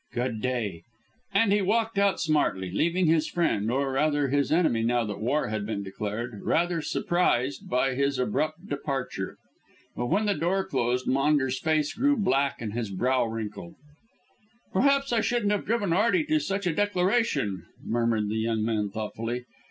[0.13, 0.81] "Good day,"
[1.31, 5.49] and he walked out smartly, leaving his friend, or, rather, his enemy, now that war
[5.49, 9.37] had been declared, rather surprised by his abrupt departure.
[9.95, 13.75] But when the door closed Maunders' face grew black and his brow wrinkled.
[14.73, 19.45] "Perhaps I shouldn't have driven Arty to such a declaration," murmured the young man thoughtfully.